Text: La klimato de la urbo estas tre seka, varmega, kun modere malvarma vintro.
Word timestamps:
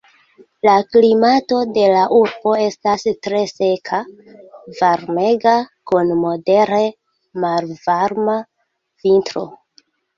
La 0.67 0.71
klimato 0.93 1.59
de 1.75 1.83
la 1.91 1.99
urbo 2.21 2.53
estas 2.63 3.05
tre 3.27 3.43
seka, 3.53 4.01
varmega, 4.81 5.57
kun 5.93 6.13
modere 6.27 6.85
malvarma 7.49 8.43
vintro. 9.07 9.51